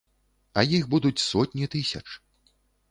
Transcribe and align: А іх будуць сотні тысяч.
А 0.61 0.63
іх 0.79 0.89
будуць 0.95 1.25
сотні 1.29 1.71
тысяч. 1.77 2.07